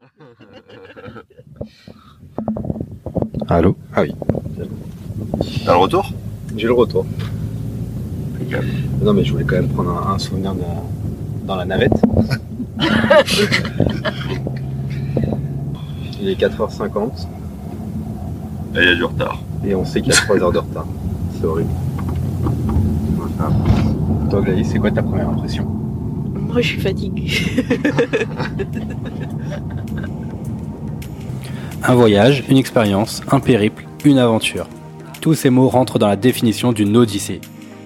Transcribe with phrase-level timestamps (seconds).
[3.48, 3.76] Allô?
[3.94, 4.14] Ah oui.
[5.64, 6.12] T'as le retour?
[6.56, 7.06] J'ai le retour.
[9.02, 10.60] Non mais je voulais quand même prendre un, un souvenir de-
[11.46, 11.92] dans la navette.
[16.20, 17.26] Il est 4h50
[18.74, 19.42] Et il y a du retard.
[19.64, 20.86] et on sait qu'il y a 3 heures de retard.
[21.38, 21.70] C'est horrible.
[24.30, 25.64] Toi Gladys, c'est quoi ta première impression?
[25.64, 27.28] Moi, je suis fatiguée.
[31.88, 34.68] Un voyage, une expérience, un périple, une aventure.
[35.20, 37.40] Tous ces mots rentrent dans la définition d'une odyssée.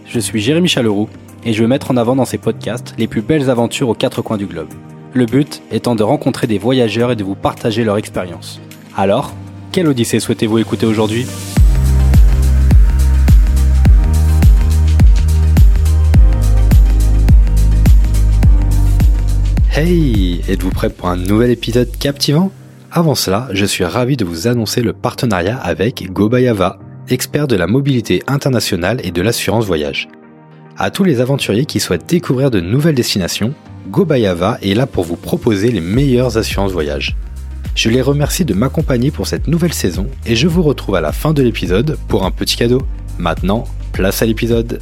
[0.06, 1.10] Je suis Jérémy Chaleroux
[1.44, 4.22] et je veux mettre en avant dans ces podcasts les plus belles aventures aux quatre
[4.22, 4.70] coins du globe.
[5.12, 8.58] Le but étant de rencontrer des voyageurs et de vous partager leur expérience.
[8.96, 9.34] Alors,
[9.70, 11.26] quelle odyssée souhaitez-vous écouter aujourd'hui?
[19.74, 22.50] Hey Êtes-vous prêt pour un nouvel épisode captivant?
[22.92, 27.68] Avant cela, je suis ravi de vous annoncer le partenariat avec Gobayava, expert de la
[27.68, 30.08] mobilité internationale et de l'assurance voyage.
[30.76, 33.54] À tous les aventuriers qui souhaitent découvrir de nouvelles destinations,
[33.90, 37.16] Gobayava est là pour vous proposer les meilleures assurances voyage.
[37.76, 41.12] Je les remercie de m'accompagner pour cette nouvelle saison et je vous retrouve à la
[41.12, 42.82] fin de l'épisode pour un petit cadeau.
[43.18, 44.80] Maintenant, place à l'épisode.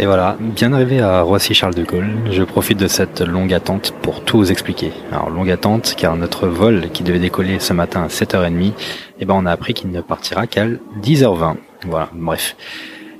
[0.00, 4.22] Et voilà, bien arrivé à Roissy-Charles de Gaulle, je profite de cette longue attente pour
[4.22, 4.92] tout vous expliquer.
[5.10, 8.74] Alors longue attente car notre vol qui devait décoller ce matin à 7h30,
[9.18, 10.66] eh ben on a appris qu'il ne partira qu'à
[11.02, 11.56] 10h20.
[11.88, 12.54] Voilà, bref.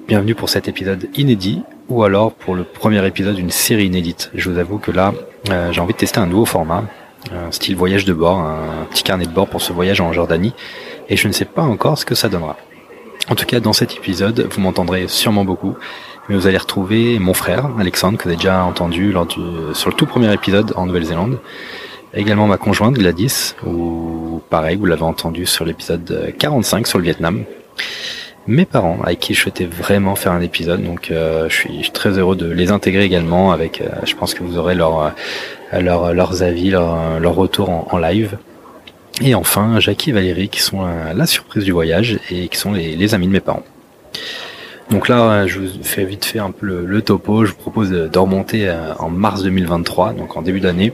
[0.06, 4.30] Bienvenue pour cet épisode inédit ou alors pour le premier épisode d'une série inédite.
[4.34, 5.12] Je vous avoue que là,
[5.50, 6.84] euh, j'ai envie de tester un nouveau format,
[7.32, 10.54] un style voyage de bord, un petit carnet de bord pour ce voyage en Jordanie
[11.08, 12.56] et je ne sais pas encore ce que ça donnera.
[13.30, 15.74] En tout cas, dans cet épisode, vous m'entendrez sûrement beaucoup,
[16.28, 19.40] mais vous allez retrouver mon frère, Alexandre, que vous avez déjà entendu lors du,
[19.72, 21.38] sur le tout premier épisode en Nouvelle-Zélande.
[22.14, 27.44] Également ma conjointe, Gladys, ou pareil, vous l'avez entendu sur l'épisode 45 sur le Vietnam.
[28.46, 32.18] Mes parents, avec qui je souhaitais vraiment faire un épisode, donc euh, je, suis, très
[32.18, 36.14] heureux de les intégrer également avec, euh, je pense que vous aurez leur, euh, leur,
[36.14, 38.38] leurs avis, leur, leur retour en, live.
[39.20, 43.14] Et enfin, Jackie et Valérie, qui sont la, surprise du voyage et qui sont les
[43.14, 43.64] amis de mes parents.
[44.90, 47.44] Donc là, je vous fais vite fait un peu le, topo.
[47.44, 50.92] Je vous propose de, de remonter euh, en mars 2023, donc en début d'année.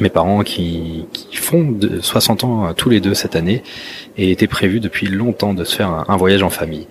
[0.00, 3.62] Mes parents qui, font de 60 ans euh, tous les deux cette année
[4.18, 6.86] et était prévu depuis longtemps de se faire un, voyage en famille.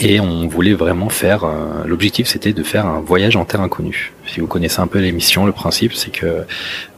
[0.00, 1.44] Et on voulait vraiment faire.
[1.44, 4.12] euh, L'objectif, c'était de faire un voyage en terre inconnue.
[4.26, 6.44] Si vous connaissez un peu l'émission, le principe, c'est que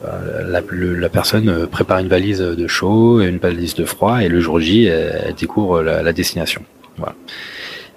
[0.02, 4.58] la, personne prépare une valise de chaud, et une valise de froid, et le jour
[4.58, 6.62] J, elle, elle découvre la, la destination.
[6.96, 7.14] Voilà.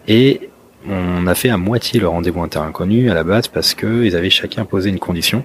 [0.07, 0.46] Et
[0.89, 4.03] on a fait à moitié le rendez-vous en terre inconnue à la base parce que
[4.03, 5.43] ils avaient chacun posé une condition.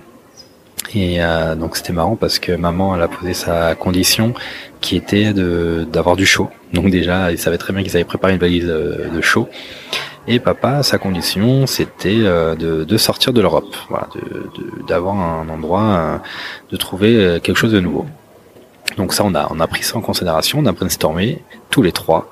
[0.94, 4.34] Et euh, donc c'était marrant parce que maman elle a posé sa condition
[4.80, 6.48] qui était de d'avoir du chaud.
[6.72, 9.48] Donc déjà ils savaient très bien qu'ils avaient préparé une valise de chaud.
[10.28, 15.16] Et papa sa condition c'était euh, de, de sortir de l'Europe, voilà, de- de- d'avoir
[15.16, 16.18] un endroit, euh,
[16.70, 18.06] de trouver euh, quelque chose de nouveau.
[18.96, 21.92] Donc ça on a on a pris ça en considération, on a brainstormé tous les
[21.92, 22.28] trois.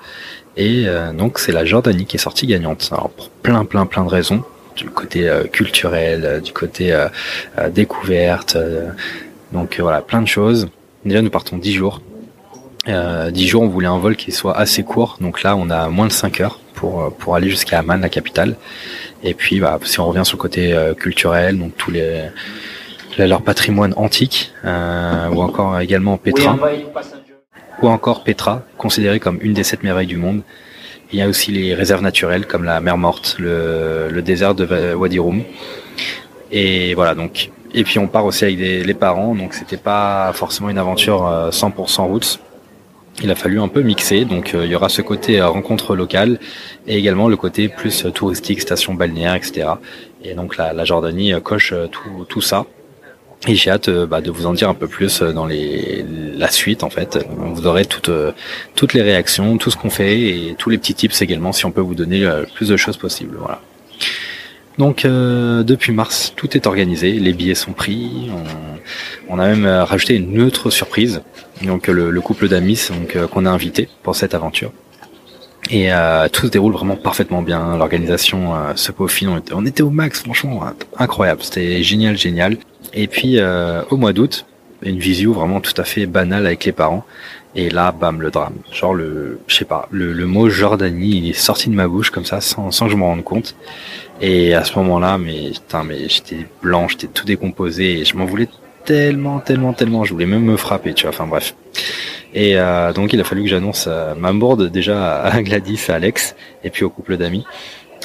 [0.57, 2.89] Et euh, donc c'est la Jordanie qui est sortie gagnante.
[2.91, 4.43] Alors pour plein plein plein de raisons,
[4.75, 7.07] du côté euh, culturel, euh, du côté euh,
[7.57, 8.89] euh, découverte, euh,
[9.51, 10.67] donc voilà plein de choses.
[11.05, 12.01] Déjà nous partons 10 jours.
[12.87, 15.87] Euh, 10 jours on voulait un vol qui soit assez court, donc là on a
[15.87, 18.55] moins de 5 heures pour, pour aller jusqu'à Amman, la capitale.
[19.23, 22.29] Et puis bah, si on revient sur le côté euh, culturel, donc tous les
[23.17, 26.57] leur patrimoine antique, euh, ou encore également Petra
[27.81, 30.41] ou encore Petra, considérée comme une des sept merveilles du monde.
[31.11, 35.19] Il y a aussi les réserves naturelles comme la mer morte, le, désert de Wadi
[35.19, 35.43] Rum.
[36.51, 37.51] Et voilà donc.
[37.73, 41.51] Et puis on part aussi avec les parents, donc c'était pas forcément une aventure euh,
[41.51, 42.39] 100% route.
[43.23, 45.95] Il a fallu un peu mixer, donc euh, il y aura ce côté euh, rencontre
[45.95, 46.39] locale
[46.87, 49.67] et également le côté plus euh, touristique, station balnéaire, etc.
[50.23, 51.87] Et donc la, Jordanie euh, coche euh,
[52.27, 52.65] tout ça.
[53.47, 56.05] Et j'ai hâte euh, bah, de vous en dire un peu plus euh, dans les,
[56.37, 57.25] la suite en fait.
[57.37, 58.33] Vous aurez toutes, euh,
[58.75, 61.71] toutes les réactions, tout ce qu'on fait et tous les petits tips également si on
[61.71, 63.37] peut vous donner le plus de choses possibles.
[63.39, 63.59] Voilà.
[64.77, 68.29] Donc euh, depuis mars, tout est organisé, les billets sont pris,
[69.27, 71.23] on, on a même rajouté une autre surprise,
[71.63, 74.71] donc le, le couple d'amis donc qu'on a invité pour cette aventure.
[75.69, 79.83] Et euh, tout se déroule vraiment parfaitement bien, l'organisation se peaufine, on était, on était
[79.83, 80.63] au max, franchement
[80.97, 82.57] incroyable, c'était génial, génial.
[82.93, 84.45] Et puis euh, au mois d'août,
[84.81, 87.05] une visio vraiment tout à fait banale avec les parents.
[87.53, 88.55] Et là, bam, le drame.
[88.71, 92.23] Genre le, je sais pas, le, mot Jordanie, il est sorti de ma bouche comme
[92.23, 93.55] ça, sans, sans que je m'en rende compte.
[94.21, 98.47] Et à ce moment-là, mais putain, mais j'étais blanc, j'étais tout décomposé, je m'en voulais
[98.85, 100.05] tellement, tellement, tellement.
[100.05, 101.09] Je voulais même me frapper, tu vois.
[101.09, 101.55] Enfin bref.
[102.33, 105.95] Et euh, donc il a fallu que j'annonce euh, ma bourde déjà à Gladys, à
[105.95, 107.45] Alex, et puis au couple d'amis.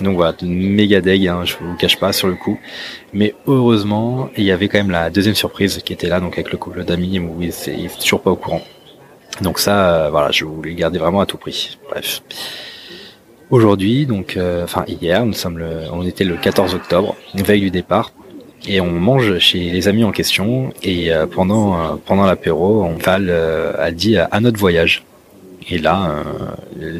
[0.02, 2.58] Donc voilà, méga deg, hein, je vous cache pas sur le coup.
[3.12, 6.52] Mais heureusement, il y avait quand même la deuxième surprise qui était là, donc avec
[6.52, 8.62] le couple d'amis, où il est toujours pas au courant.
[9.40, 11.78] Donc ça, euh, voilà, je voulais garder vraiment à tout prix.
[11.88, 12.22] Bref.
[13.50, 17.70] Aujourd'hui, donc, euh, enfin hier, nous sommes le, on était le 14 octobre, veille du
[17.70, 18.12] départ,
[18.66, 20.72] et on mange chez les amis en question.
[20.82, 25.04] Et euh, pendant pendant l'apéro, on Val a dit à, notre voyage.
[25.68, 26.22] Et là,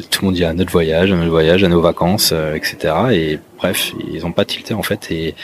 [0.09, 2.93] tout le monde dit à notre voyage, à notre voyage, à nos vacances, etc.
[3.11, 5.35] Et bref, ils ont pas tilté en fait, et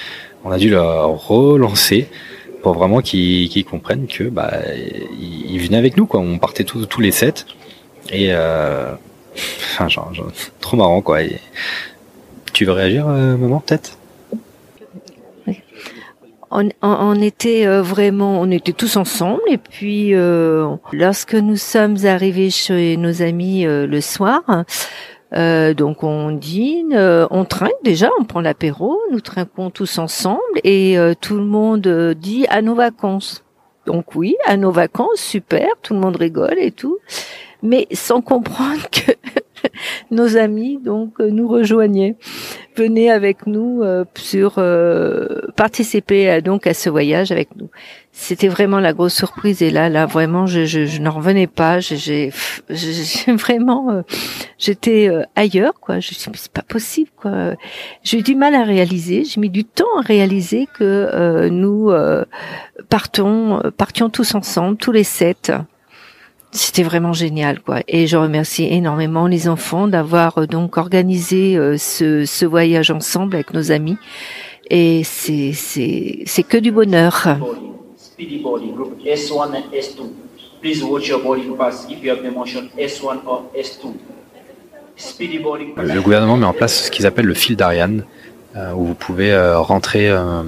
[0.44, 2.08] on a dû leur relancer
[2.64, 4.54] pour vraiment qu'ils comprennent que bah
[5.20, 6.22] ils, venaient avec nous quoi.
[6.22, 7.46] On partait tous tous les sept
[8.10, 8.94] et euh,
[9.36, 10.12] enfin genre,
[10.62, 11.20] trop marrant quoi.
[12.54, 13.98] tu veux réagir euh, maman peut-être?
[16.54, 21.98] On, on, était euh, vraiment, on était tous ensemble et puis euh, lorsque nous sommes
[22.06, 24.44] arrivés chez nos amis euh, le soir,
[25.36, 30.40] euh, donc on dîne, euh, on trinque déjà, on prend l'apéro, nous trinquons tous ensemble
[30.64, 33.44] et euh, tout le monde dit à nos vacances.
[33.86, 37.00] Donc oui, à nos vacances, super, tout le monde rigole et tout,
[37.64, 39.12] mais sans comprendre que
[40.12, 42.16] nos amis donc nous rejoignaient,
[42.76, 43.84] venaient avec nous
[44.16, 44.62] sur
[45.56, 47.70] participer donc à ce voyage avec nous.
[48.16, 49.64] C'était vraiment la grosse surprise.
[49.64, 51.80] Et là là vraiment je je, je n'en revenais pas.
[51.80, 52.32] J'ai
[53.28, 54.02] vraiment euh,
[54.60, 56.00] j'étais euh, ailleurs quoi.
[56.00, 57.56] Je suis c'est pas possible quoi.
[58.04, 59.24] J'ai eu du mal à réaliser.
[59.26, 61.92] J'ai mis du temps à réaliser que euh, nous
[62.90, 65.52] partons partions tous ensemble tous les sept
[66.54, 67.82] c'était vraiment génial quoi.
[67.88, 73.72] Et je remercie énormément les enfants d'avoir donc organisé ce, ce voyage ensemble avec nos
[73.72, 73.98] amis.
[74.70, 77.28] Et c'est c'est c'est que du bonheur.
[77.98, 80.04] Speedy boarding, group S1 and S2.
[80.62, 83.94] Please watch your boarding pass if you have the motion S1 or S2.
[84.96, 88.06] Speedy boarding Le gouvernement met en place ce qu'ils appellent le fil d'Ariane,
[88.56, 90.44] euh, où vous pouvez euh, rentrer, euh,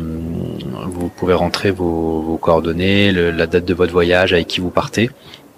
[0.86, 4.69] vous pouvez rentrer vos, vos coordonnées, le, la date de votre voyage, avec qui vous
[4.69, 5.10] partez,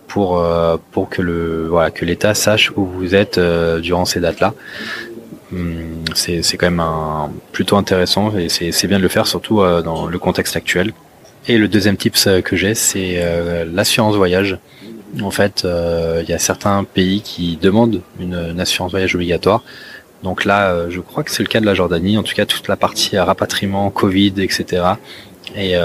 [0.07, 4.19] pour euh, pour que le voilà que l'État sache où vous êtes euh, durant ces
[4.19, 4.53] dates-là.
[5.53, 9.57] Hum, c'est c'est quand même un, plutôt intéressant et c'est bien de le faire, surtout
[9.83, 10.93] dans le contexte actuel.
[11.49, 14.57] Et le deuxième tips que j'ai, c'est euh, l'assurance voyage.
[15.21, 19.63] En fait, euh, il y a certains pays qui demandent une, assurance voyage obligatoire.
[20.23, 22.17] Donc là, euh, je crois que c'est le cas de la Jordanie.
[22.17, 24.83] En tout cas, toute la partie rapatriement, Covid, etc.
[25.55, 25.75] Et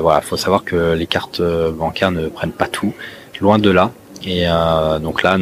[0.00, 2.94] voilà, faut savoir que les cartes bancaires ne prennent pas tout,
[3.40, 3.92] loin de là.
[4.24, 4.46] Et
[5.00, 5.38] donc là,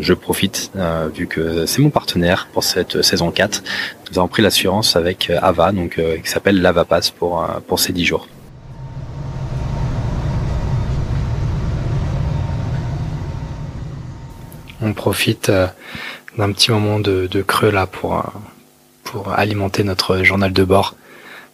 [0.00, 0.70] je profite,
[1.12, 3.64] vu que c'est mon partenaire pour cette saison 4.
[4.10, 8.28] Nous avons pris l'assurance avec Ava, donc qui s'appelle l'Avapass pour pour ces 10 jours.
[14.82, 15.66] on profite euh,
[16.36, 18.22] d'un petit moment de, creux là pour, euh,
[19.04, 20.94] pour alimenter notre journal de bord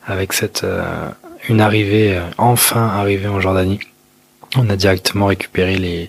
[0.07, 1.09] avec cette euh,
[1.49, 3.81] une arrivée enfin arrivée en Jordanie.
[4.57, 6.09] On a directement récupéré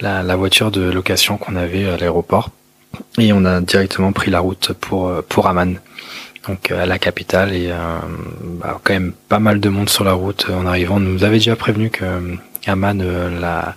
[0.00, 2.50] la, voiture de location qu'on avait à l'aéroport
[3.18, 5.76] et on a directement pris la route pour pour Amman
[6.46, 7.70] donc à la capitale et
[8.60, 10.96] bah, quand même pas mal de monde sur la route en arrivant.
[10.96, 12.04] On nous avait déjà prévenu que
[12.68, 13.74] euh, la,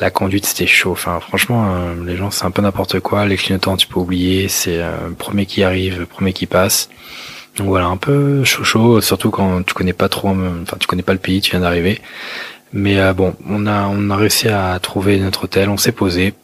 [0.00, 0.92] la conduite c'était chaud.
[0.92, 3.26] Enfin, franchement, euh, les gens c'est un peu n'importe quoi.
[3.26, 4.48] Les clignotants tu peux oublier.
[4.48, 6.88] C'est euh, premier qui arrive, premier qui passe.
[7.56, 11.02] Donc voilà, un peu chaud chaud, surtout quand tu connais pas trop, enfin tu connais
[11.04, 12.00] pas le pays, tu viens d'arriver.
[12.74, 16.34] Mais bon, on a on a réussi à trouver notre hôtel, on s'est posé.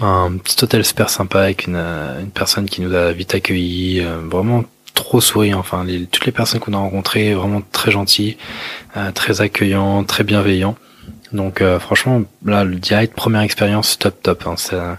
[0.00, 4.64] Un petit hôtel super sympa avec une, une personne qui nous a vite accueillis, vraiment
[4.92, 5.58] trop souriant.
[5.58, 8.36] Enfin, toutes les personnes qu'on a rencontrées, vraiment très gentilles,
[9.14, 10.76] très accueillants, très bienveillants.
[11.32, 14.46] Donc euh, franchement, là, le direct première expérience top top.
[14.46, 14.54] Hein.
[14.56, 14.98] ça,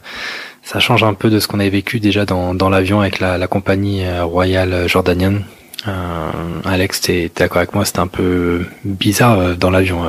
[0.64, 3.48] ça change un peu de ce qu'on avait vécu déjà dans, dans l'avion avec la,
[3.48, 5.44] compagnie euh, royale jordanienne.
[5.88, 6.31] Euh,
[6.65, 10.05] Alex, t'es d'accord avec moi, c'était un peu bizarre euh, dans l'avion.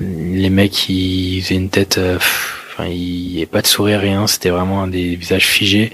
[0.00, 4.26] les mecs, ils faisaient une tête, enfin, il n'y avait pas de sourire, rien.
[4.26, 5.92] C'était vraiment des visages figés.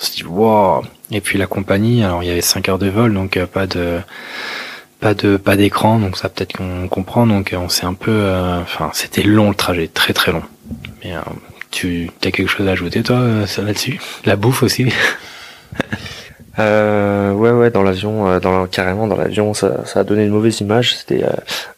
[0.00, 0.82] On se dit wow.
[1.10, 4.00] Et puis la compagnie, alors il y avait 5 heures de vol, donc pas de
[5.00, 7.26] pas de pas d'écran, donc ça peut-être qu'on comprend.
[7.26, 10.42] Donc on s'est un peu, euh, enfin c'était long le trajet, très très long.
[11.02, 11.20] Mais euh,
[11.70, 13.98] tu as quelque chose à ajouter toi euh, là-dessus?
[14.24, 14.86] La bouffe aussi?
[16.58, 20.60] euh, ouais ouais dans l'avion dans carrément dans l'avion ça, ça a donné une mauvaise
[20.60, 21.24] image c'était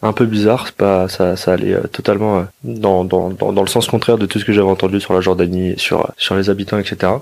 [0.03, 4.17] un peu bizarre pas ça ça allait totalement dans, dans, dans, dans le sens contraire
[4.17, 7.13] de tout ce que j'avais entendu sur la Jordanie sur sur les habitants etc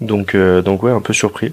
[0.00, 1.52] donc donc ouais un peu surpris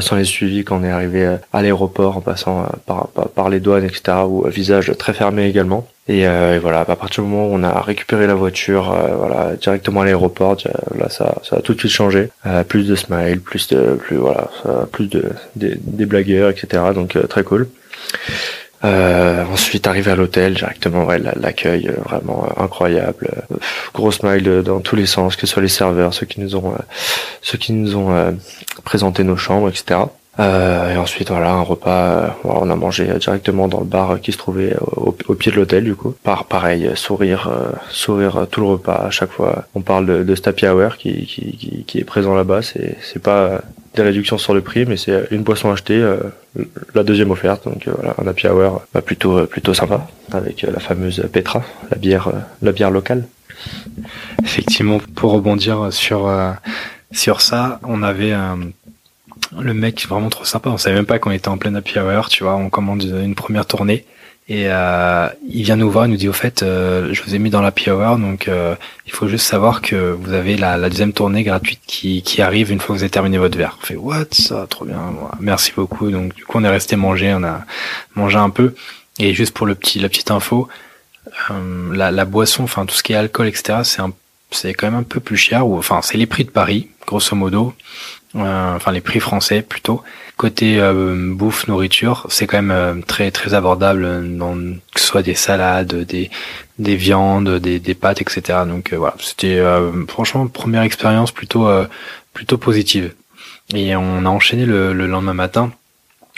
[0.00, 3.84] sans les suivis quand on est arrivé à l'aéroport en passant par, par, les douanes,
[3.84, 4.18] etc.
[4.26, 5.86] ou visage très fermé également.
[6.08, 6.24] Et,
[6.58, 10.56] voilà, à partir du moment où on a récupéré la voiture, voilà, directement à l'aéroport,
[10.96, 12.30] là ça, ça a tout de suite changé.
[12.68, 14.48] plus de smile, plus de, plus voilà,
[14.92, 15.24] plus de
[15.56, 16.82] des, blagueurs, etc.
[16.94, 17.68] Donc très cool.
[18.84, 23.30] Euh, ensuite, arrivé à l'hôtel directement, ouais, l'accueil euh, vraiment euh, incroyable,
[23.94, 26.74] gros smile dans tous les sens, que ce soit les serveurs, ceux qui nous ont,
[27.40, 28.36] ceux qui nous ont
[28.84, 30.00] présenté nos chambres, etc.
[30.38, 32.36] et ensuite, voilà, un repas.
[32.44, 35.94] on a mangé directement dans le bar qui se trouvait au, pied de l'hôtel, du
[35.94, 36.14] coup.
[36.22, 37.50] Par pareil, sourire,
[37.88, 39.64] sourire tout le repas à chaque fois.
[39.74, 42.60] On parle de, de Stappy Hour qui, qui, qui, est présent là-bas.
[42.60, 43.62] C'est, c'est pas
[43.96, 46.18] des réductions sur le prix, mais c'est une boisson achetée, euh,
[46.94, 47.64] la deuxième offerte.
[47.64, 51.62] Donc euh, voilà, un happy hour bah, plutôt euh, plutôt sympa avec la fameuse Petra,
[51.90, 52.30] la bière
[52.62, 53.24] la bière locale.
[54.44, 56.30] Effectivement, pour rebondir sur
[57.10, 58.34] sur ça, on avait
[59.58, 60.70] le mec vraiment trop sympa.
[60.70, 62.56] On savait même pas qu'on était en pleine happy hour, tu vois.
[62.56, 64.04] On commande une première tournée
[64.48, 67.38] et euh, il vient nous voir, il nous dit au fait, euh, je vous ai
[67.40, 70.88] mis dans la hour, donc euh, il faut juste savoir que vous avez la, la,
[70.88, 73.76] deuxième tournée gratuite qui, qui arrive une fois que vous avez terminé votre verre.
[73.82, 74.26] On fait what?
[74.30, 75.00] Ça, trop bien,
[75.40, 76.10] merci beaucoup.
[76.12, 77.64] Donc du coup on est resté manger, on a
[78.14, 78.74] mangé un peu.
[79.18, 80.68] Et juste pour le petit, la petite info,
[81.50, 83.80] euh, la, la, boisson, enfin tout ce qui est alcool, etc.
[83.82, 84.12] C'est un,
[84.50, 85.66] c'est quand même un peu plus cher.
[85.66, 87.74] Ou enfin c'est les prix de Paris, grosso modo.
[88.34, 90.02] Euh, enfin les prix français plutôt.
[90.36, 95.22] Côté euh, bouffe, nourriture, c'est quand même euh, très très abordable, dans, que ce soit
[95.22, 96.30] des salades, des,
[96.78, 98.60] des viandes, des, des pâtes, etc.
[98.66, 99.62] Donc voilà, c'était
[100.08, 101.68] franchement première expérience plutôt
[102.34, 103.14] plutôt positive.
[103.74, 105.72] Et on a enchaîné le, le lendemain matin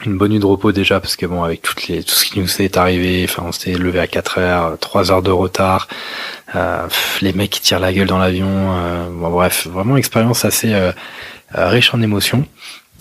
[0.07, 2.39] une bonne nuit de repos déjà parce que bon avec toutes les tout ce qui
[2.39, 5.89] nous est arrivé enfin on s'est levé à 4 heures 3 heures de retard
[6.55, 6.87] euh,
[7.21, 10.93] les mecs qui tirent la gueule dans l'avion euh, bon, bref vraiment expérience assez euh,
[11.57, 12.47] euh, riche en émotions.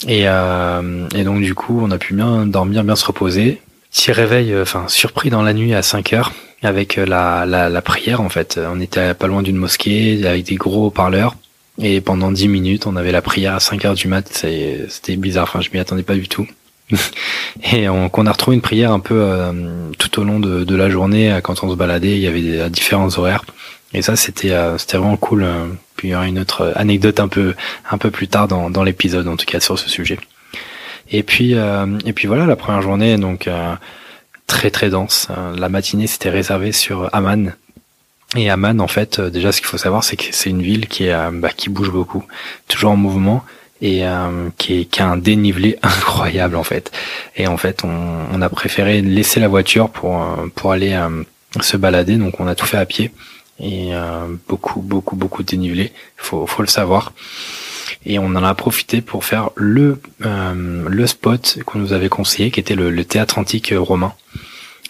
[0.08, 3.62] Et, euh, et donc du coup, on a pu bien dormir, bien se reposer.
[3.92, 6.32] Petit réveil, euh, enfin surpris dans la nuit à 5 heures
[6.64, 8.60] avec la, la, la, prière en fait.
[8.72, 11.36] On était pas loin d'une mosquée avec des gros parleurs
[11.80, 14.28] et pendant 10 minutes on avait la prière à 5 heures du mat.
[14.32, 16.48] C'était bizarre, enfin je m'y attendais pas du tout.
[17.74, 19.22] et on, qu'on a retrouvé une prière un peu
[19.98, 22.16] tout au long de, de, la journée quand on se baladait.
[22.16, 23.44] Il y avait des, différents horaires
[23.94, 25.46] et ça c'était c'était vraiment cool.
[25.96, 27.56] Puis il y aura une autre anecdote un peu
[27.90, 30.18] un peu plus tard dans, dans l'épisode, en tout cas sur ce sujet.
[31.12, 33.76] Et puis euh, et puis voilà, la première journée donc euh,
[34.46, 35.28] très très dense.
[35.32, 37.54] Euh, la matinée c'était réservé sur Amman.
[38.36, 41.06] Et Amman en fait, déjà ce qu'il faut savoir c'est que c'est une ville qui
[41.06, 42.26] est bah, qui bouge beaucoup,
[42.68, 43.44] toujours en mouvement
[43.82, 44.04] et
[44.58, 46.92] qui, est, qui, a un dénivelé incroyable en fait.
[47.36, 50.20] Et en fait, on, a préféré laisser la voiture pour
[50.56, 51.00] pour aller
[51.62, 53.12] se balader, donc on a tout fait à pied
[53.60, 55.92] et euh, beaucoup, beaucoup, beaucoup dénivelé.
[56.16, 57.14] Faut, faut le savoir.
[58.06, 62.52] Et on en a profité pour faire le euh, le spot qu'on nous avait conseillé,
[62.52, 64.14] qui était le, théâtre antique romain.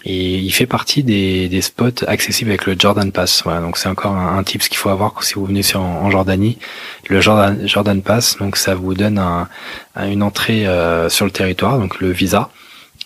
[0.04, 3.42] Et il fait partie des, des spots accessibles avec le Jordan Pass.
[3.44, 6.10] Voilà, donc c'est encore un, un tip qu'il faut avoir si vous venez sur, en,
[6.10, 6.58] Jordanie.
[7.08, 9.48] Le Jordan, Jordan Pass, donc ça vous donne un,
[9.96, 12.50] une entrée euh, sur le territoire, donc le visa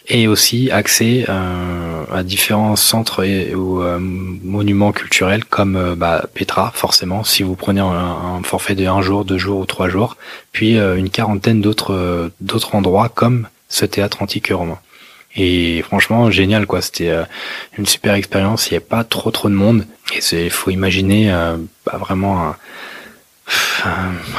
[0.08, 6.26] et aussi accès euh, à différents centres et, ou euh, monuments culturels comme euh, bah,
[6.34, 10.16] Petra, forcément, si vous prenez un, forfait de un jour, deux jours ou trois jours,
[10.50, 14.78] puis une quarantaine d'autres d'autres endroits comme ce théâtre antique romain.
[15.36, 16.82] Et franchement, génial quoi.
[16.82, 17.10] C'était
[17.78, 18.70] une super expérience.
[18.70, 21.30] Il n'y a pas trop trop de monde et c'est faut imaginer
[21.86, 22.56] bah, vraiment un,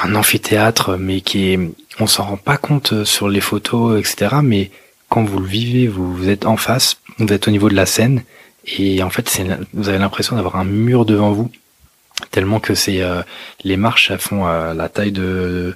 [0.04, 1.60] un, amphithéâtre, mais qui est,
[2.00, 4.38] on s'en rend pas compte sur les photos, etc.
[4.44, 4.72] Mais
[5.10, 8.24] quand vous le vivez, vous, êtes en face, vous êtes au niveau de la scène,
[8.66, 9.42] et en fait,
[9.74, 11.52] vous avez l'impression d'avoir un mur devant vous,
[12.32, 13.22] tellement que c'est euh,
[13.64, 15.76] les marches elles font euh, la taille de,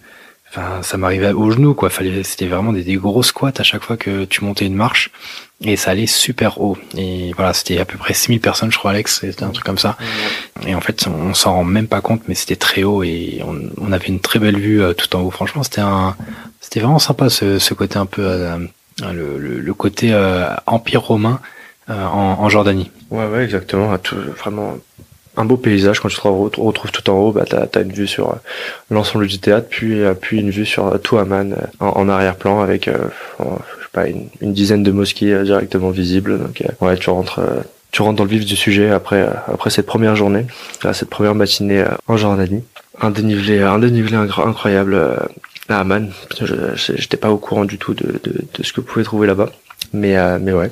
[0.49, 1.89] enfin, ça m'arrivait au genou quoi.
[1.89, 5.11] Fallait, c'était vraiment des, gros squats à chaque fois que tu montais une marche,
[5.61, 6.77] et ça allait super haut.
[6.97, 9.77] Et voilà, c'était à peu près 6000 personnes, je crois, Alex, c'était un truc comme
[9.77, 9.97] ça.
[10.65, 13.41] Et en fait, on, s'en rend même pas compte, mais c'était très haut et
[13.79, 15.31] on, avait une très belle vue euh, tout en haut.
[15.31, 16.15] Franchement, c'était un,
[16.61, 18.23] c'était vraiment sympa ce, ce côté un peu
[19.03, 21.39] Hein, le, le, côté euh, empire romain
[21.89, 22.89] euh, en, en, Jordanie.
[23.11, 23.95] Ouais, ouais, exactement.
[24.39, 24.77] Vraiment
[25.37, 27.31] un beau paysage quand tu te retrouves tout en haut.
[27.31, 28.35] Bah, t'as as une vue sur euh,
[28.91, 32.89] l'ensemble du théâtre, puis puis une vue sur tout Amman en, arrière-plan avec
[33.93, 36.39] pas une, dizaine de mosquées directement visibles.
[36.39, 37.39] Donc ouais, tu rentres
[37.91, 40.45] tu rentres dans le vif du sujet après après cette première journée,
[40.93, 42.63] cette première matinée en Jordanie.
[42.99, 45.17] Un dénivelé un dénivelé incroyable
[45.69, 46.09] à Amman.
[46.75, 49.49] J'étais pas au courant du tout de, de, ce que vous pouvez trouver là-bas.
[49.93, 50.69] Mais, euh, mais ouais.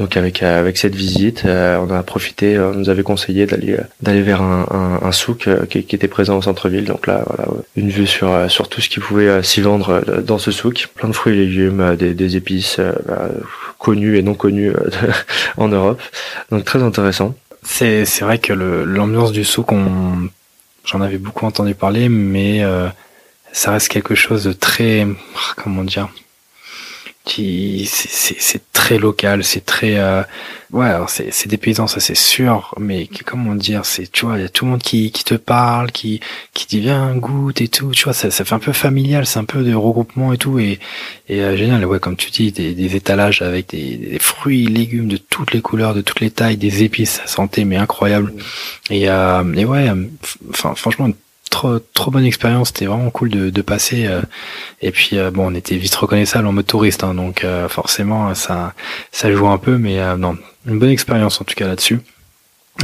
[0.00, 4.40] Donc avec avec cette visite, on a profité, on nous avait conseillé d'aller d'aller vers
[4.40, 6.86] un, souk qui, était présent au centre-ville.
[6.86, 10.52] Donc là, voilà, une vue sur sur tout ce qui pouvait s'y vendre dans ce
[10.52, 13.28] souk, plein de fruits et légumes, des, épices bah,
[13.78, 14.72] connues et non connues
[15.58, 16.00] en Europe.
[16.50, 17.34] Donc très intéressant.
[17.62, 20.30] C'est c'est vrai que l'ambiance du souk, on
[20.86, 22.62] j'en avais beaucoup entendu parler, mais
[23.52, 25.06] ça reste quelque chose de très
[25.56, 26.08] comment dire
[27.24, 30.22] qui c'est très local, c'est très euh,
[30.72, 34.42] ouais, c'est c'est des paysans ça c'est sûr, mais comment dire, c'est tu vois, il
[34.42, 36.20] y a tout le monde qui qui te parle, qui
[36.54, 39.38] qui dit viens goûte et tout, tu vois, ça ça fait un peu familial, c'est
[39.38, 40.78] un peu de regroupement et tout et
[41.28, 45.08] et euh, génial, ouais, comme tu dis, des, des étalages avec des, des, fruits, légumes
[45.08, 48.32] de toutes les couleurs, de toutes les tailles, des épices, sentait mais incroyable.
[48.90, 49.88] Et euh, et ouais,
[50.50, 51.08] enfin franchement
[51.50, 52.68] trop trop bonne expérience.
[52.68, 54.22] C'était vraiment cool de, passer euh,
[54.80, 58.34] et puis euh, bon on était vite reconnaissable en mode touriste hein, donc euh, forcément
[58.34, 58.72] ça
[59.12, 62.00] ça joue un peu mais non une bonne expérience en tout cas là-dessus.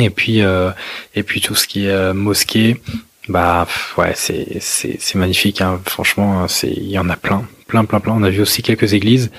[0.00, 2.80] Et puis et puis tout ce qui est mosquée
[3.28, 5.80] bah ouais c'est c'est c'est magnifique hein.
[5.86, 8.12] franchement c'est il y en a plein plein plein plein.
[8.14, 9.30] On a vu aussi quelques églises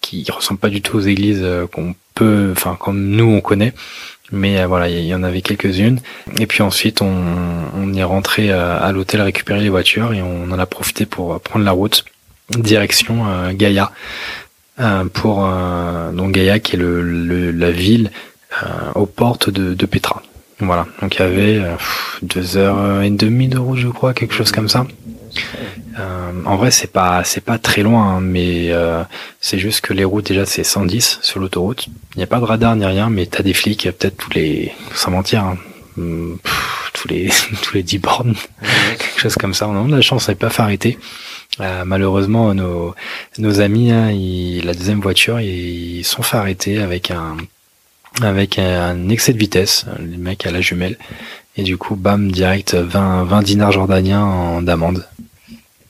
[0.00, 3.74] qui ressemblent pas du tout aux églises qu'on peut enfin comme nous on connaît
[4.32, 6.00] mais euh, voilà, il y en avait quelques-unes.
[6.38, 7.12] Et puis ensuite, on,
[7.76, 11.34] on est rentré euh, à l'hôtel récupérer les voitures et on en a profité pour
[11.34, 12.04] euh, prendre la route
[12.50, 13.92] direction Gaïa.
[15.12, 15.48] pour
[16.12, 18.10] donc Gaïa qui est le, la ville
[18.96, 20.20] aux portes de, de Petra.
[20.58, 21.62] Voilà, donc il y avait
[22.22, 24.84] deux heures et demie de route, je crois, quelque chose comme ça.
[25.98, 29.02] Euh, en vrai, c'est pas c'est pas très loin, hein, mais euh,
[29.40, 31.86] c'est juste que les routes déjà c'est 110 sur l'autoroute.
[32.14, 34.72] Il n'y a pas de radar ni rien, mais t'as des flics peut-être tous les
[34.94, 35.44] sans mentir.
[35.44, 35.58] Hein,
[35.96, 36.36] hmm,
[36.92, 37.30] tous les
[37.62, 38.34] tous les 10 bornes,
[38.98, 39.68] quelque chose comme ça.
[39.68, 40.98] On a de la chance, on n'est pas fait arrêter.
[41.60, 42.94] Euh, malheureusement, nos
[43.38, 44.10] nos amis, hein,
[44.64, 47.36] la deuxième voiture, ils sont fait arrêter avec un
[48.22, 50.98] avec un excès de vitesse, le mec à la jumelle.
[51.56, 55.06] Et du coup, bam, direct 20, 20 dinars jordaniens en d'amende.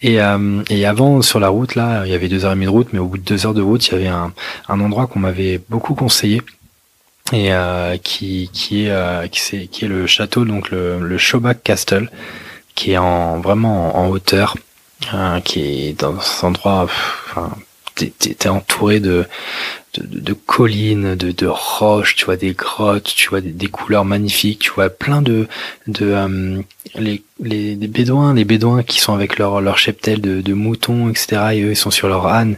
[0.03, 2.65] Et, euh, et avant, sur la route, là, il y avait deux heures et demie
[2.65, 4.33] de route, mais au bout de deux heures de route, il y avait un,
[4.69, 6.43] un endroit qu'on m'avait beaucoup conseillé
[7.33, 11.19] et euh, qui, qui, est, euh, qui, est, qui est le château, donc le, le
[11.19, 12.11] Shobak Castle,
[12.75, 14.57] qui est en vraiment en, hauteur,
[15.13, 16.87] hein, qui est dans cet endroit,
[17.29, 17.51] enfin,
[17.95, 19.27] t'es entouré de,
[19.99, 24.91] de, collines, de, roches, tu vois des grottes, tu vois des, couleurs magnifiques, tu vois
[24.91, 25.49] plein de
[25.87, 26.63] de euh,
[26.95, 31.43] les, les, bédouins, les bédouins qui sont avec leur leur cheptel de, moutons, etc.
[31.55, 32.57] Et eux ils sont sur leur âne.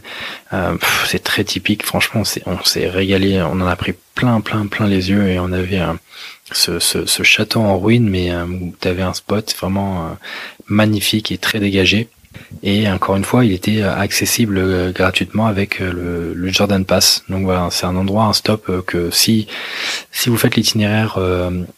[0.53, 1.83] Euh, c'est très typique.
[1.83, 3.41] Franchement, on s'est régalé.
[3.41, 5.81] On en a pris plein, plein, plein les yeux et on avait
[6.51, 10.09] ce, ce, château en ruine, mais euh, où un spot vraiment euh,
[10.67, 12.09] magnifique et très dégagé.
[12.63, 17.23] Et encore une fois, il était euh, accessible euh, gratuitement avec euh, le, Jordan Pass.
[17.29, 19.47] Donc voilà, c'est un endroit, un stop que si
[20.11, 21.17] si vous faites l'itinéraire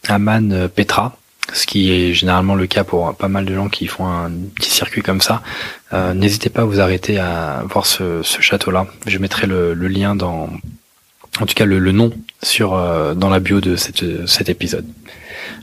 [0.06, 1.16] Amman Petra,
[1.52, 4.70] ce qui est généralement le cas pour pas mal de gens qui font un petit
[4.70, 5.42] circuit comme ça,
[6.14, 8.86] n'hésitez pas à vous arrêter à voir ce, château-là.
[9.06, 10.50] Je mettrai le, lien dans,
[11.40, 12.72] en tout cas le, nom sur
[13.16, 14.86] dans la bio de cet épisode.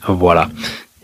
[0.07, 0.49] Voilà.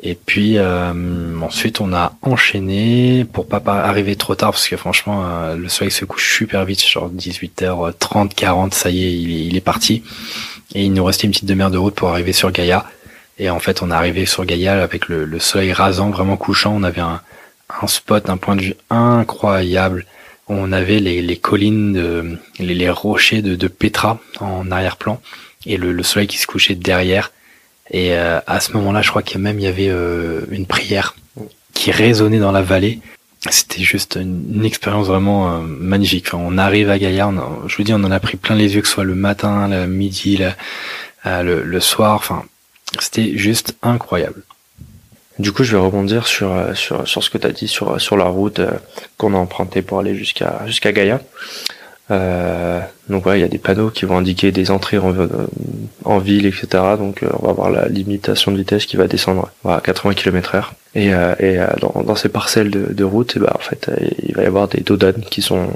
[0.02, 0.94] Et puis euh,
[1.42, 5.92] ensuite on a enchaîné pour pas arriver trop tard parce que franchement euh, le soleil
[5.92, 10.04] se couche super vite, genre 18h30, 40, ça y est, il, est, parti.
[10.74, 12.86] Et il nous restait une petite demi-heure de route pour arriver sur Gaïa.
[13.40, 16.74] Et en fait on est arrivé sur Gaïa avec le, soleil rasant, vraiment couchant.
[16.74, 17.20] On avait un,
[17.88, 20.06] spot, un point de vue incroyable.
[20.48, 25.22] On avait les, collines, de, les, rochers de, Petra en arrière-plan
[25.66, 27.32] et le soleil qui se couchait derrière
[27.92, 30.42] et euh, à ce moment-là, je crois qu'il y a même il y avait euh,
[30.52, 31.16] une prière
[31.74, 33.00] qui résonnait dans la vallée.
[33.50, 36.28] C'était juste une, expérience vraiment euh, magnifique.
[36.28, 37.32] Enfin, on arrive à Gaillard,
[37.68, 39.70] je vous dis, on en a pris plein les yeux, que ce soit le matin,
[39.70, 40.38] le midi,
[41.26, 42.16] le, le, soir.
[42.16, 42.44] Enfin,
[43.00, 44.44] c'était juste incroyable.
[45.40, 48.18] Du coup, je vais rebondir sur sur, sur ce que tu as dit sur sur
[48.18, 48.60] la route
[49.18, 51.22] qu'on a empruntée pour aller jusqu'à jusqu'à Gaïa.
[52.12, 56.20] Euh, donc voilà, il y a des panneaux qui vont indiquer des entrées en, euh,
[56.20, 56.68] ville, etc.
[56.98, 60.66] Donc euh, on va avoir la limitation de vitesse qui va descendre à 80 km/h.
[60.96, 63.92] Et, euh, et dans, ces parcelles de, route, et eh ben, en fait,
[64.24, 65.70] il va y avoir des dodanes qui sont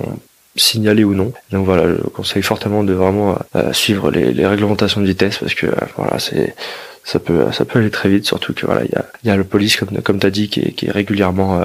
[0.55, 1.33] signalés ou non.
[1.51, 3.37] Donc voilà, je conseille fortement de vraiment
[3.71, 5.67] suivre les, réglementations de vitesse parce que
[5.97, 6.55] voilà, c'est
[7.03, 8.91] ça peut aller très vite surtout que voilà il
[9.25, 11.61] y a, y le police comme comme t'as dit qui est, régulièrement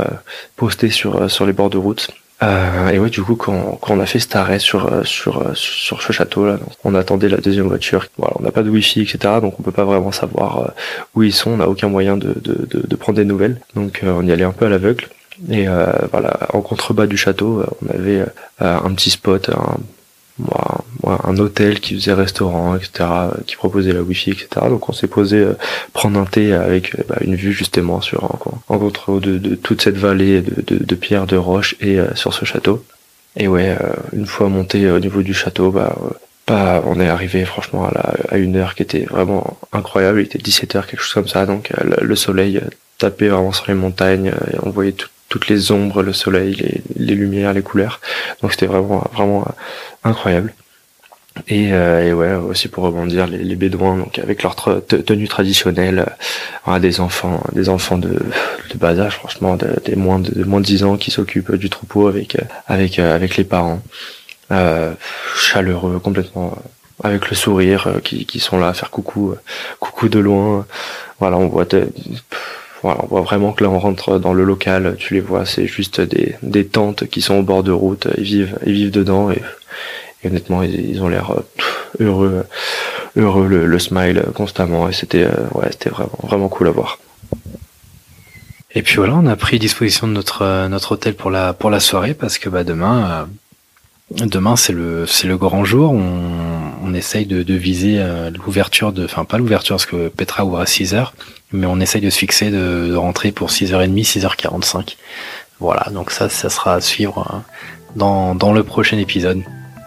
[0.56, 2.08] posté sur les bords de route
[2.42, 5.38] euh, et ouais, du coup, quand, quand, on a fait cet arrêt sur euh, sur
[5.38, 8.06] euh, sur ce château là, on attendait la deuxième voiture.
[8.16, 9.34] Voilà, on n'a pas de wifi, etc.
[9.42, 10.68] Donc on peut pas vraiment savoir euh,
[11.14, 11.50] où ils sont.
[11.50, 13.60] On n'a aucun moyen de, de, de, de, prendre des nouvelles.
[13.74, 15.08] Donc on y allait un peu à l'aveugle.
[15.50, 15.66] Et
[16.10, 18.24] voilà, en contrebas du château, on avait
[18.58, 19.76] un petit spot, un,
[21.06, 23.08] un hôtel qui faisait restaurant, etc.,
[23.46, 24.48] qui proposait la wifi, etc.
[24.68, 25.46] Donc on s'est posé
[25.92, 28.24] prendre un thé avec bah, une vue justement sur
[28.68, 32.34] en, contre de, de, toute cette vallée de, de, de pierres, de roches et sur
[32.34, 32.84] ce château.
[33.36, 33.76] Et ouais,
[34.12, 35.94] une fois monté au niveau du château, bah
[36.48, 40.20] bah, on est arrivé franchement à, à, une heure qui était vraiment incroyable.
[40.20, 41.44] Il était 17 heures, quelque chose comme ça.
[41.44, 41.70] Donc
[42.00, 42.62] le, soleil
[42.96, 44.32] tapait vraiment sur les montagnes.
[44.52, 44.94] Et on voyait
[45.28, 48.00] toutes les ombres, le soleil, les, les lumières, les couleurs.
[48.42, 49.46] Donc c'était vraiment vraiment
[50.04, 50.52] incroyable.
[51.46, 56.06] Et, euh, et, ouais, aussi pour rebondir, les, les, Bédouins, donc avec leur tenue traditionnelle,
[56.66, 60.66] euh, des enfants, des enfants de, de bas âge, franchement, des moins de, moins de
[60.66, 63.80] 10 ans qui s'occupent du troupeau avec euh, avec avec les parents,
[65.36, 66.58] chaleureux complètement,
[67.04, 69.34] avec le sourire, qui, qui sont là à faire coucou,
[69.78, 70.66] coucou de loin.
[71.20, 71.66] Voilà, on voit
[72.82, 75.66] voilà, on voit vraiment que là on rentre dans le local, tu les vois, c'est
[75.66, 79.30] juste des, des tentes qui sont au bord de route, ils vivent, ils vivent dedans
[79.30, 79.42] et,
[80.24, 82.44] honnêtement ils, ont l'air euh, heureux,
[83.16, 86.98] heureux, le, smile constamment et c'était euh, ouais, c'était vraiment vraiment cool à voir.
[88.74, 91.70] Et puis voilà, on a pris disposition de notre euh, notre hôtel pour la pour
[91.70, 93.28] la soirée parce que bah demain
[94.10, 95.92] demain c'est le c'est le grand jour.
[95.92, 98.02] On, on essaye de, de viser
[98.44, 101.12] l'ouverture de, enfin pas l'ouverture parce que Petra ouvre à 6 heures,
[101.52, 104.96] mais on essaye de se fixer de, rentrer pour 6h30, 6h45.
[105.60, 107.42] Voilà, donc ça, ça sera à suivre
[107.96, 109.42] dans, dans le prochain épisode.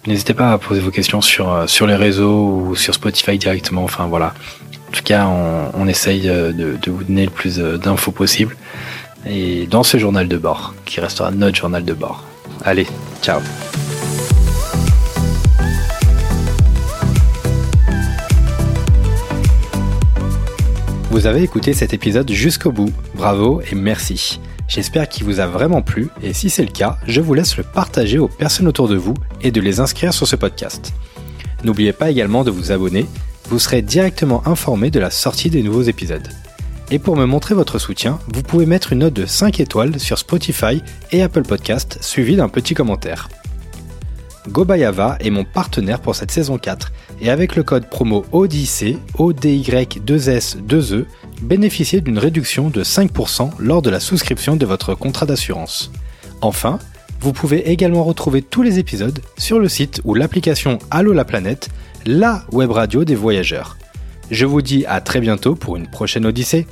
[0.07, 3.84] N'hésitez pas à poser vos questions sur, euh, sur les réseaux ou sur Spotify directement.
[3.84, 4.34] Enfin voilà.
[4.89, 8.57] En tout cas, on, on essaye de, de, vous donner le plus euh, d'infos possible.
[9.27, 12.23] Et dans ce journal de bord, qui restera notre journal de bord.
[12.65, 12.88] Allez,
[13.21, 13.39] ciao
[21.12, 22.89] Vous avez écouté cet épisode jusqu'au bout.
[23.15, 24.39] Bravo et merci.
[24.69, 27.63] J'espère qu'il vous a vraiment plu et si c'est le cas, je vous laisse le
[27.63, 30.93] partager aux personnes autour de vous et de les inscrire sur ce podcast.
[31.65, 33.08] N'oubliez pas également de vous abonner,
[33.50, 36.30] vous serez directement informé de la sortie des nouveaux épisodes.
[36.91, 40.17] Et pour me montrer votre soutien, vous pouvez mettre une note de 5 étoiles sur
[40.17, 43.28] Spotify et Apple Podcast suivi d'un petit commentaire.
[44.49, 51.06] Gobayava est mon partenaire pour cette saison 4 et avec le code promo ODIC, ODY2S2E,
[51.43, 55.91] bénéficiez d'une réduction de 5% lors de la souscription de votre contrat d'assurance.
[56.41, 56.80] Enfin,
[57.19, 61.69] vous pouvez également retrouver tous les épisodes sur le site ou l'application Allo la planète,
[62.08, 63.77] la web radio des voyageurs.
[64.32, 66.65] Je vous dis à très bientôt pour une prochaine Odyssée.